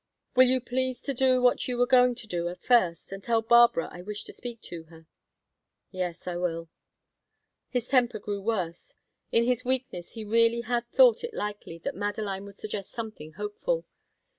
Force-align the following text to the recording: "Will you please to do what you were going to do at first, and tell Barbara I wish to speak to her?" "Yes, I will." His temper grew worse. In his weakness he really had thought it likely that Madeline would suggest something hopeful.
"Will 0.35 0.47
you 0.47 0.59
please 0.59 0.99
to 1.03 1.13
do 1.13 1.43
what 1.43 1.67
you 1.67 1.77
were 1.77 1.85
going 1.85 2.15
to 2.15 2.25
do 2.25 2.47
at 2.47 2.59
first, 2.63 3.11
and 3.11 3.21
tell 3.21 3.43
Barbara 3.43 3.87
I 3.91 4.01
wish 4.01 4.23
to 4.23 4.33
speak 4.33 4.59
to 4.63 4.85
her?" 4.85 5.05
"Yes, 5.91 6.27
I 6.27 6.37
will." 6.37 6.69
His 7.69 7.87
temper 7.87 8.17
grew 8.17 8.41
worse. 8.41 8.95
In 9.31 9.43
his 9.43 9.63
weakness 9.63 10.13
he 10.13 10.23
really 10.23 10.61
had 10.61 10.87
thought 10.89 11.23
it 11.23 11.35
likely 11.35 11.77
that 11.83 11.93
Madeline 11.93 12.45
would 12.45 12.55
suggest 12.55 12.89
something 12.89 13.33
hopeful. 13.33 13.85